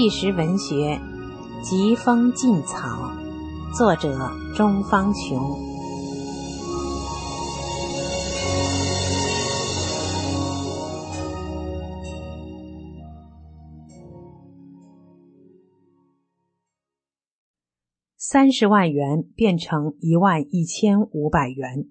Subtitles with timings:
[0.00, 0.94] 纪实文学
[1.60, 2.86] 《疾风劲草》，
[3.76, 4.16] 作者
[4.54, 5.40] 钟方琼。
[18.16, 21.88] 三十万元变成一万一千五百元。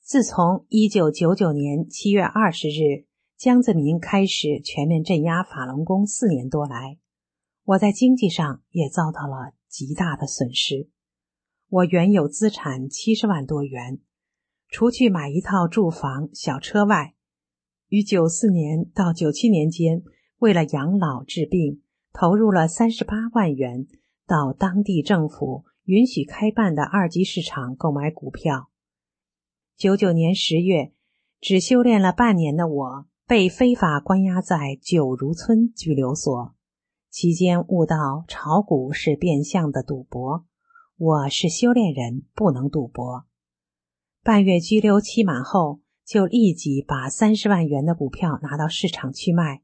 [0.00, 3.06] 自从一九九九年七月二十日
[3.36, 6.98] 江泽民开始全面镇压法轮功四年多来，
[7.64, 10.88] 我在经济上也遭到了极大的损失。
[11.68, 14.00] 我原有资产七十万多元，
[14.68, 17.14] 除去买一套住房、小车外，
[17.88, 20.02] 于九四年到九七年间，
[20.38, 21.82] 为了养老治病，
[22.12, 23.86] 投入了三十八万元。
[24.26, 28.70] 到当地政府允许开办的二级市场购买股票。
[29.76, 30.94] 九九年十月，
[31.42, 36.53] 只修炼了半年的我被非法关押在九如村拘留所，
[37.14, 40.46] 期间悟到炒股是变相的赌博。
[40.96, 43.26] 我是修炼人，不能赌博。
[44.24, 49.62] 半月拘留期满后，就立即把三十万元的股票拿到市场去卖。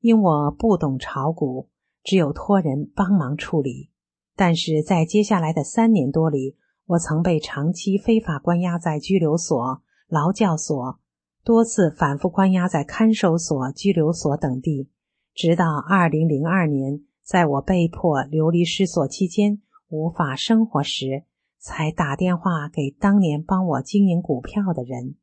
[0.00, 1.70] 因我不懂炒股，
[2.02, 3.88] 只有托人帮忙处理。
[4.36, 11.00] 但是在接下来的三年多里，我曾被长期非法关押在拘留所、劳教所，
[11.42, 14.90] 多次反复关押在看守所、拘留所等地，
[15.34, 21.24] 直到二零零二年，在我被迫流离失所期间，无法生活时，
[21.58, 25.16] 才打电话给当年帮我经营股票的人，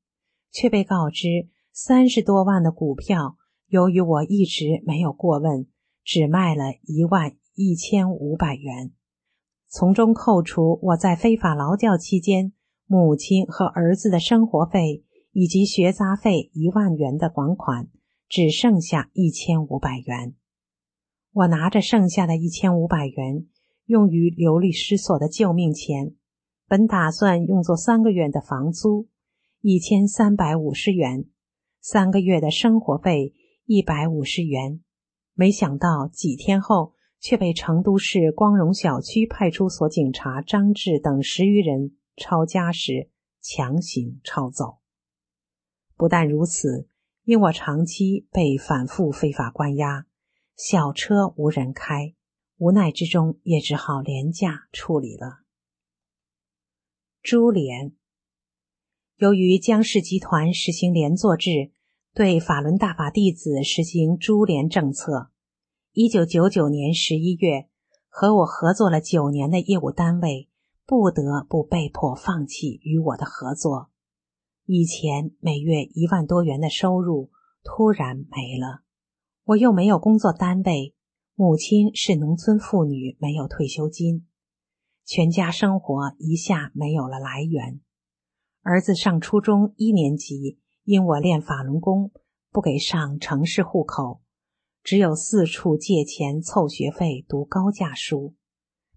[0.51, 5.67] 却被告知三十多万的股票，由于我一直没有过问，
[6.03, 8.91] 只卖了一万一千五百元。
[9.69, 12.53] 从中扣除我在非法劳教期间
[12.85, 17.89] 母亲和儿子的生活费以及学杂费一万元的还款，
[18.27, 20.35] 只剩下一千五百元。
[21.31, 23.47] 我拿着剩下的一千五百元
[23.85, 26.15] 用于流离失所的救命钱，
[26.67, 29.07] 本打算用作三个月的房租
[29.61, 31.25] 一千三百五十元，
[31.81, 33.33] 三个月的生活费
[33.65, 34.81] 一百五十元。
[35.33, 36.93] 没想到几天后。
[37.19, 43.09] 却被成都市光荣小区派出所警察张志等十余人抄家时
[43.41, 44.77] 强行抄走。
[45.95, 46.87] 不但如此，
[47.27, 50.05] 因我长期被反复非法关押，
[50.55, 52.15] 小车无人开，
[52.55, 55.39] 无奈之中也只好廉价处理了。
[57.21, 57.91] 株连，
[59.17, 61.73] 由于江氏集团实行连坐制，
[62.13, 65.29] 对法轮大法弟子实行株连政策。
[65.91, 67.67] 一九九九年十一月，
[68.07, 70.47] 和我合作了九年的业务单位
[70.85, 73.89] 不得不被迫放弃与我的合作。
[74.69, 77.31] 以前每月一万多元的收入
[77.63, 78.81] 突然没了，
[79.45, 80.93] 我又没有工作单位，
[81.35, 84.27] 母亲是农村妇女，没有退休金，
[85.05, 87.79] 全家生活一下没有了来源。
[88.61, 92.11] 儿子上初中一年级，因我练法轮功，
[92.51, 94.19] 不给上城市户口。
[94.83, 98.35] 只有四处借钱凑学费读高价书，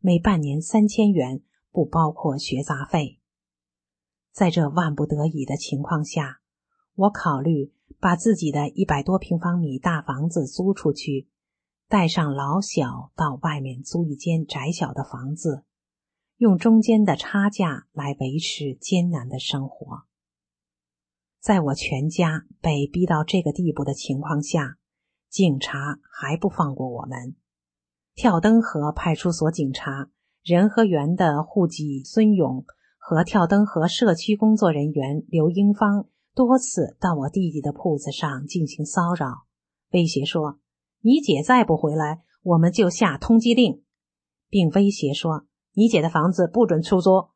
[0.00, 3.19] 每半年三千元，不包括学杂费。
[4.32, 6.40] 在这万不得已的情况下，
[6.94, 11.28] 我考虑把自己的一百多平方米大房子租出去，
[11.88, 15.64] 带上老小到外面租一间窄小的房子，
[16.36, 20.02] 用中间的差价来维持艰难的生活。
[21.40, 24.76] 在我全家被逼到这个地步的情况下。
[25.30, 27.36] 警察还不放过我们。
[28.16, 30.10] 跳灯河派出所警察
[30.42, 32.64] 仁和园的户籍孙勇
[33.10, 39.48] 和跳灯河社区工作人员刘英芳多次到我弟弟的铺子上进行骚扰，
[39.90, 40.60] 威胁说
[41.02, 43.82] ：“你姐再不回来，我们就下通缉令，
[44.48, 47.30] 并威胁说你姐的房子不准出租，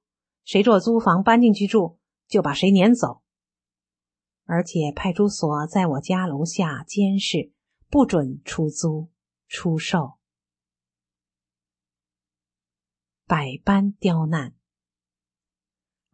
[0.45, 1.99] 谁做租房搬进去住，
[2.29, 3.23] 就把谁撵走。”
[4.47, 7.51] 而且派出所在我家楼下监视。
[7.91, 9.09] 不准出租、
[9.49, 10.15] 出售，
[13.27, 14.55] 百般刁难。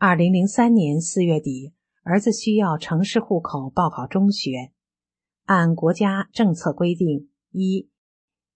[0.03, 1.75] 二零零三年四月底，
[2.05, 4.73] 儿子需要城市户口报考中学，
[5.45, 7.91] 按国家政策规定，一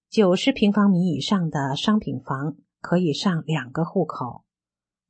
[0.09, 4.47] 九十平方米以上的商品房可以上两个户口；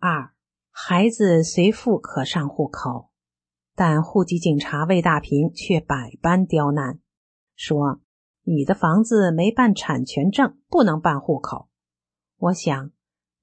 [0.00, 0.34] 二
[0.72, 3.10] 孩子随父可上户口，
[3.76, 6.98] 但户籍警察魏大平却百般刁难，
[7.54, 8.00] 说。
[8.42, 11.68] 你的房子没办产权证，不能办户口。
[12.36, 12.90] 我想，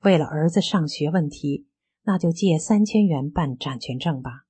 [0.02, 1.68] 为了儿子上学问题，
[2.04, 4.46] 那就借三千元办产权证吧。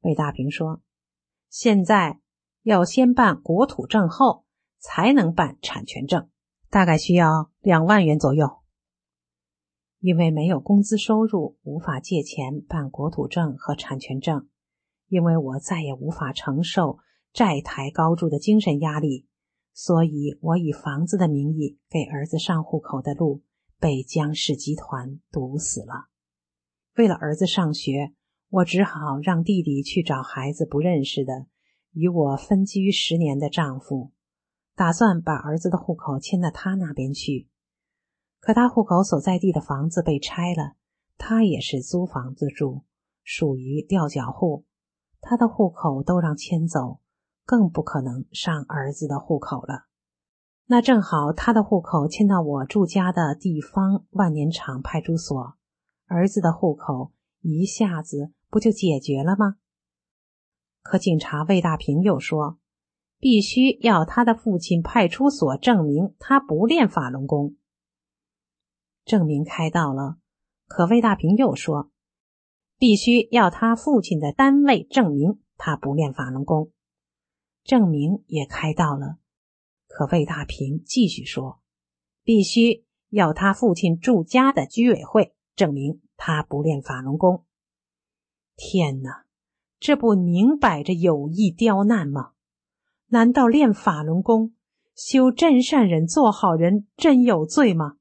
[0.00, 0.80] 魏大平说
[1.50, 2.20] ：“现在
[2.62, 4.44] 要先办国土证后，
[4.78, 6.28] 才能办产权证，
[6.70, 8.58] 大概需要两万元左右。
[10.00, 14.48] 因为没有工资收入，无法借钱办国土证和产权证。
[15.08, 16.98] 因为我再也无法承受
[17.32, 19.26] 债台高筑的精神压力，
[19.72, 23.42] 所以我以房子的名义给儿子上户口的路
[23.80, 26.08] 被江氏集团堵死了。
[26.98, 28.12] 为了儿子上学，
[28.48, 31.46] 我只好让弟弟去找孩子不认识的、
[31.92, 34.10] 与我分居十年的丈夫，
[34.74, 37.48] 打算把儿子的户口迁到他那边去。
[38.40, 40.72] 可他户口所在地的房子被拆了，
[41.16, 42.82] 他也是租房子住，
[43.22, 44.64] 属于吊脚户，
[45.20, 46.98] 他的户口都让迁走，
[47.44, 49.84] 更不可能上儿子的户口了。
[50.66, 55.54] 那正好，他的户口迁到我住家的地方万年场派出所，
[56.08, 57.12] 儿子的户口
[57.42, 59.56] 一下子不就解决了吗？
[60.82, 62.58] 可警察魏大平又说，
[63.18, 67.56] 必须要他的父亲派出所证明他不练法轮功。
[69.04, 70.18] 证明开到了，
[70.66, 71.90] 可魏大平又说，
[72.78, 76.72] 必须要他父亲的单位证明他不练法轮功。
[77.64, 79.18] 证明也开到了，
[79.86, 81.60] 可魏大平继续说，
[82.22, 87.44] 必须要他父亲住家的居委会证明他不练法轮功。
[88.56, 89.24] 天哪，
[89.80, 92.30] 这不明摆着有意刁难吗？
[93.08, 94.54] 难道练法轮功、
[94.94, 97.96] 修真善人、做好人真有罪吗？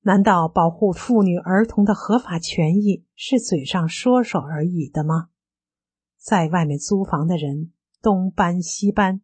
[0.00, 5.28] 难道保护妇女儿童的合法权益是嘴上说说而已的吗？
[6.16, 9.20] 在外面租房的人东搬西搬，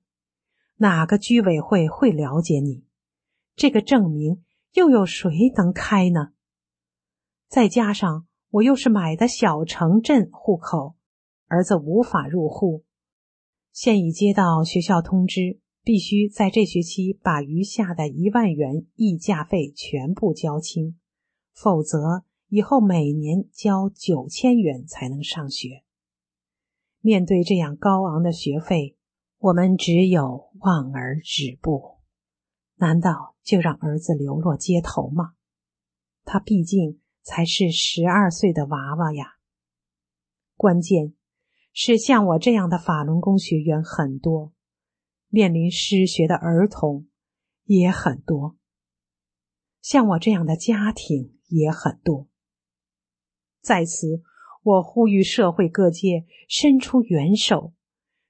[0.76, 2.84] 哪个居委会会了解你？
[3.54, 4.44] 这个证明
[4.74, 6.32] 又有谁能开呢？
[7.48, 10.96] 再加上我又是买的小城镇户口，
[11.46, 12.84] 儿子无法入户，
[13.72, 15.60] 现已接到学校通知。
[15.82, 20.98] 必须在这学期把余下的一万元溢价费全部交清，
[21.54, 25.84] 否则以后每年交九千元才能上学。
[27.00, 28.96] 面对这样高昂的学费，
[29.38, 31.98] 我们只有望而止步。
[32.78, 35.34] 难道就让儿子流落街头吗？
[36.24, 39.34] 他毕竟才是十二岁的娃娃呀。
[40.54, 41.12] 关键
[41.72, 44.52] 是像我这样的法轮功学员很多。
[45.28, 47.08] 面临失学的儿童
[47.64, 48.56] 也很多，
[49.82, 52.28] 像我这样的家庭也很多。
[53.60, 54.22] 在此，
[54.62, 57.74] 我呼吁社会各界伸出援手，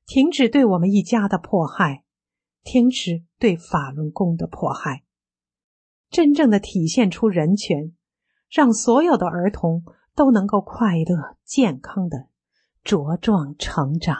[0.07, 2.03] 停止对我们一家的迫害，
[2.63, 5.05] 停止对法轮功的迫害，
[6.09, 7.95] 真正的体现出人权，
[8.51, 9.83] 让所有的儿童
[10.15, 12.29] 都能够快乐、健康的
[12.85, 14.17] 茁壮成长。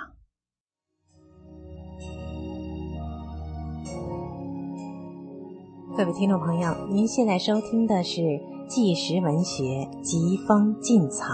[5.97, 8.21] 各位听众朋友，您现在收听的是
[8.69, 9.65] 《纪实文学·
[10.03, 11.25] 疾风劲草》。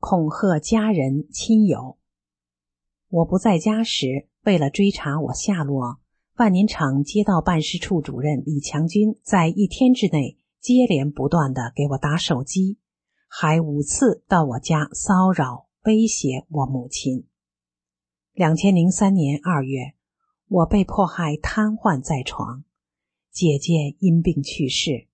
[0.00, 1.96] 恐吓家人亲友。
[3.08, 6.00] 我不在家时，为了追查我下落，
[6.36, 12.78] 万年场街道办事处主任李强军在一天之内接连不断的给我打手机。
[13.28, 17.26] 还五次到我家骚扰、威胁我母亲。
[18.32, 19.94] 两千零三年二月，
[20.48, 22.64] 我被迫害瘫痪在床，
[23.30, 25.08] 姐姐因病去世。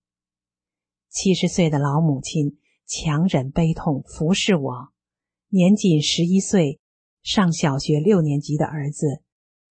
[1.09, 4.89] 七十岁的老母亲强忍悲痛服侍我，
[5.49, 6.79] 年仅十一岁、
[7.23, 9.23] 上小学六年级的儿子，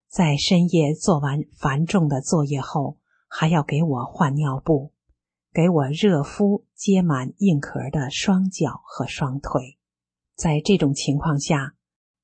[0.08, 4.94] 在深夜做完繁重的作业后，还要给我换尿布。
[5.54, 9.78] 给我热敷接满硬壳的双脚和双腿，
[10.34, 11.76] 在这种情况下，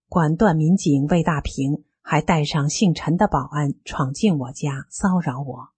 [0.08, 5.70] 管段民警魏大平还带上姓陈的保安闯进我家骚扰我，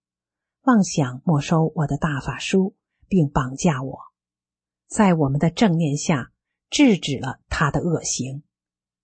[0.62, 2.76] 妄想没收我的大法书
[3.08, 3.98] 并绑架我，
[4.86, 6.30] 在我们的正念下
[6.70, 8.44] 制止了他的恶行，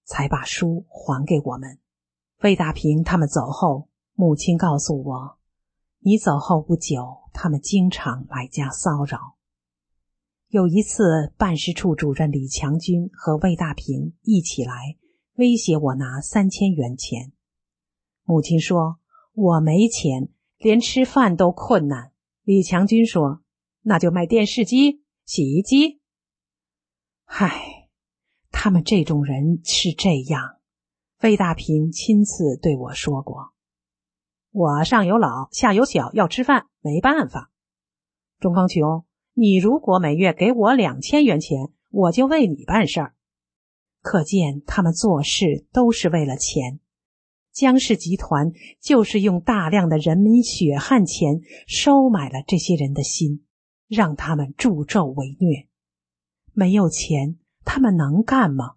[0.06, 1.78] 才把书还给我们。
[2.42, 5.38] 魏大平他们走后，母亲告诉我。
[5.98, 9.36] 你走后不久，他们经常来家骚扰。
[10.48, 14.96] 有一次，办事处主任李强军和魏大平一起来
[15.34, 17.32] 威胁我拿三千元钱。
[18.22, 19.00] 母亲说
[19.34, 22.12] ：“我没钱，连吃饭都困难。”
[22.44, 23.42] 李强军说
[23.82, 26.00] ：“那就卖电视机、洗衣机。”
[27.26, 27.75] 嗨，
[28.58, 30.56] 他们这种人是这样。
[31.22, 33.52] 魏大平亲自对我说过。
[34.50, 37.50] 我上有老下有小，要吃饭没办法。
[38.40, 43.14] 钟方琼，你如果每月给我两千元钱，我就为你办事儿。
[44.00, 46.80] 可见他们做事都是为了钱。
[47.52, 53.44] 江氏集团就是用大量的人民血汗钱收买了这些人的心，
[53.86, 55.68] 让他们助纣为虐。
[56.54, 57.36] 没有钱，
[57.66, 58.76] 他们能干吗？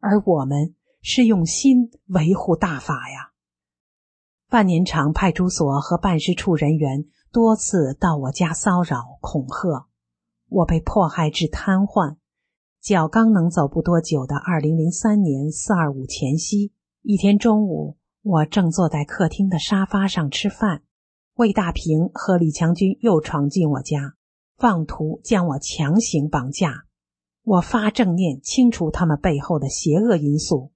[0.00, 3.32] 而我们是用心维护大法呀。
[4.50, 9.86] 万年场派出所和办事处人员多次到我家骚扰恐吓，
[10.48, 12.16] 我被迫害至瘫痪，
[12.80, 16.72] 脚刚能走不多久的二零零三年四二五前夕。
[17.02, 20.82] 一天中午，我正坐在客厅的沙发上吃饭，
[21.36, 24.14] 魏大平和李强军又闯进我家，
[24.58, 26.87] 妄图将我强行绑架。
[27.48, 30.70] 我发正念清除他们背后的邪恶因素。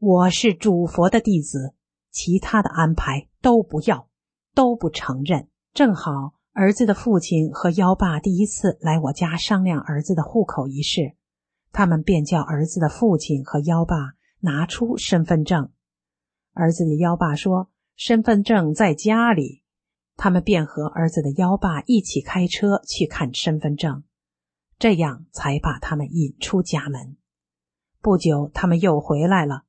[0.00, 1.72] 我是主佛的弟子，
[2.10, 4.08] 其他的安排都不要，
[4.52, 5.46] 都不承认。
[5.72, 11.12] 正好儿子的父亲和幺爸第一次来我家商量儿子的户口一事，
[11.70, 14.14] 他们便叫儿子的父亲和幺爸。
[14.42, 15.70] 拿出身份证，
[16.54, 19.62] 儿子的幺爸说：“身份证在家里。”
[20.16, 24.02] 他们便和儿子的幺爸一起开车去看身份证，
[24.80, 27.18] 这样才把他们引出家门。
[28.00, 29.64] 不久，他们又回来了，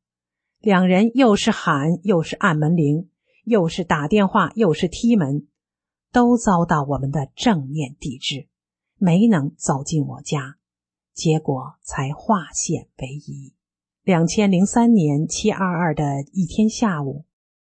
[0.62, 3.10] 两人又是喊又是按门铃，
[3.44, 5.48] 又是打电话又是踢门，
[6.14, 8.48] 都遭到我们的正面抵制，
[8.96, 10.56] 没能走进我家，
[11.14, 13.54] 结果才化险为夷。
[14.04, 17.26] 两千零三年七二二的一天下午，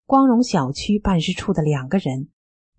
[0.06, 2.30] 光荣小区办事处的两个人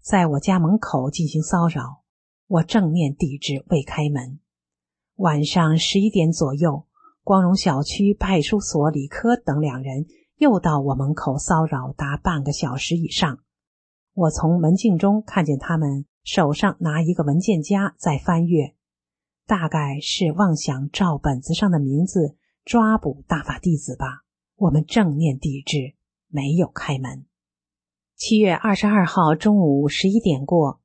[0.01, 2.05] 在我家门口进行骚扰，
[2.47, 4.39] 我正面抵制，未开门。
[5.23, 6.85] 晚上十一点左右，
[7.23, 13.39] 光荣小区派出所李科等两人又到我门口骚扰达半个小时以上。
[14.15, 18.75] 我从门镜中看见他们手上拿一个文件夹在翻阅，
[19.47, 22.37] 大概是妄想照本子上的名字。
[22.65, 24.25] 抓捕大法弟子吧！
[24.57, 25.95] 我们正面抵制，
[26.29, 27.27] 没有开门。
[28.17, 30.81] 七月二十二号中午十一点过，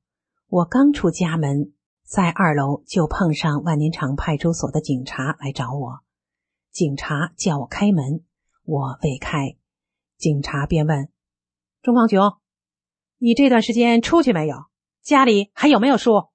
[0.48, 1.72] 我刚出家门，
[2.08, 6.00] 在二楼就碰上万年场派出所的警察来找我。
[6.70, 8.24] 警察叫我开门，
[8.64, 9.58] 我未开。
[10.16, 11.10] 警察便问
[11.82, 12.38] ：“钟方雄，
[13.18, 14.56] 你这段时间出去没有？
[15.02, 16.28] 家里还有没有书？”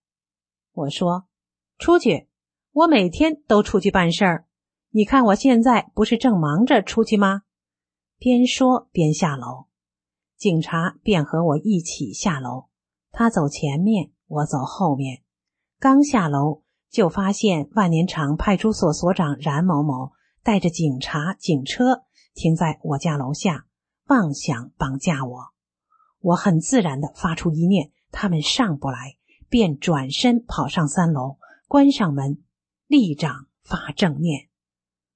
[0.74, 1.26] 我说
[1.80, 2.30] ：“出去，
[2.72, 4.46] 我每天都出去办事儿。”
[4.96, 7.42] 你看我现在不是正忙着出去吗？
[8.20, 9.66] 边说边下楼，
[10.38, 12.66] 警察便和我一起下楼。
[13.12, 15.23] 他走前面，我走后面。
[15.84, 23.66] 刚下楼，就发现万年场派出所所长冉某某带着警察警车停在我家楼下，
[24.08, 25.48] 妄想绑架我。
[26.22, 29.18] 我很自然的发出一念：他们上不来，
[29.50, 31.36] 便转身跑上三楼，
[31.68, 32.42] 关上门，
[32.88, 34.48] 立掌发正念。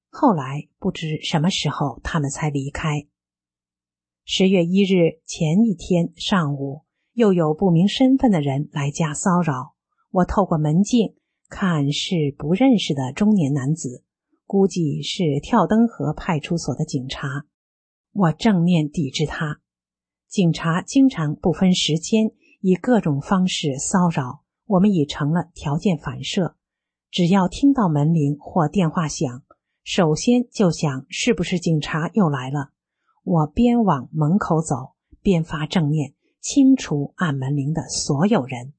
[0.09, 3.07] 后来不知什么时候，他们才离开。
[4.25, 6.81] 十月一日前一天上午，
[7.13, 9.76] 又有不明身份的人来家骚扰
[10.17, 10.25] 我。
[10.25, 11.15] 透过门镜
[11.49, 14.03] 看，是不认识的中年男子，
[14.45, 17.45] 估计是跳灯河派出所的警察。
[18.13, 19.59] 我正面抵制他。
[20.27, 22.31] 警察经常不分时间，
[22.61, 26.55] 以各种方式骚扰我们，已成了条件反射。
[27.09, 29.43] 只要听到门铃或电话响。
[29.83, 32.71] 首先就想是不是警察又来了？
[33.23, 38.73] 我边往门口走边发正念，清除按门铃的所有人，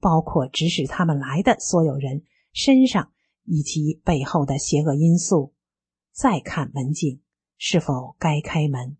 [0.00, 3.12] 包括指使他们来的所有人身上
[3.44, 5.54] 以及背后的邪恶因素。
[6.12, 7.20] 再看门禁，
[7.56, 8.96] 是否该开门？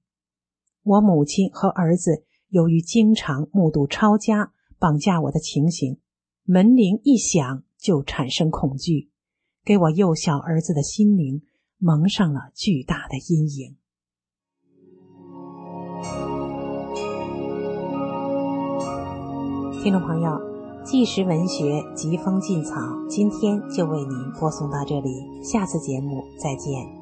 [0.82, 5.98] 我母亲和儿子由于经常目睹抄家、绑架我的情形，
[6.44, 9.10] 门铃一响就产生恐惧，
[9.64, 11.42] 给我幼小儿子的心灵。
[11.82, 13.78] 蒙上了巨大的阴影。
[19.82, 20.49] 听众朋友，
[20.84, 22.76] 纪实文学疾风劲草，
[23.08, 26.99] 今天就为您播送到这里，下次节目再见。